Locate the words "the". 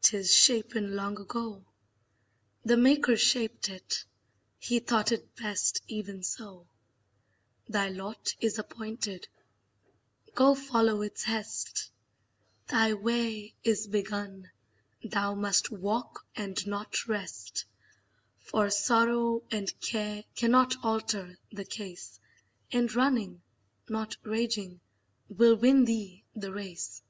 2.64-2.78, 21.52-21.66, 26.34-26.50